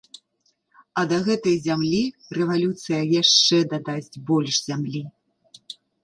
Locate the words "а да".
0.99-1.17